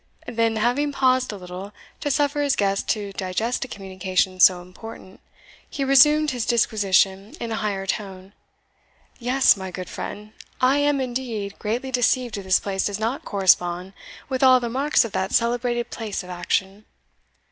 Then, 0.25 0.55
having 0.55 0.91
paused 0.91 1.31
a 1.31 1.37
little, 1.37 1.73
to 1.99 2.09
suffer 2.09 2.41
his 2.41 2.55
guest 2.55 2.87
to 2.89 3.13
digest 3.13 3.63
a 3.65 3.67
communication 3.67 4.39
so 4.39 4.59
important, 4.63 5.19
he 5.69 5.83
resumed 5.83 6.31
his 6.31 6.47
disquisition 6.47 7.35
in 7.39 7.51
a 7.51 7.55
higher 7.61 7.85
tone. 7.85 8.33
"Yes, 9.19 9.55
my 9.55 9.69
good 9.69 9.89
friend, 9.89 10.31
I 10.59 10.77
am 10.77 10.99
indeed 10.99 11.59
greatly 11.59 11.91
deceived 11.91 12.35
if 12.35 12.43
this 12.45 12.59
place 12.59 12.85
does 12.87 12.99
not 12.99 13.25
correspond 13.25 13.93
with 14.27 14.41
all 14.41 14.59
the 14.59 14.69
marks 14.69 15.05
of 15.05 15.11
that 15.11 15.33
celebrated 15.35 15.91
place 15.91 16.23
of 16.23 16.31
action. 16.31 16.85